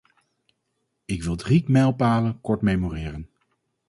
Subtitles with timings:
[1.05, 3.29] Ik wil drie mijlpalen kort memoreren.